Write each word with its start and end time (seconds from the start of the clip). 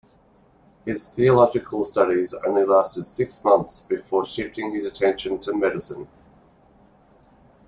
His 0.83 1.07
theological 1.09 1.85
studies 1.85 2.33
only 2.33 2.63
lasted 2.65 3.05
six 3.05 3.43
months 3.43 3.81
before 3.83 4.25
shifting 4.25 4.73
his 4.73 4.83
attention 4.87 5.37
to 5.41 5.53
medicine. 5.53 6.07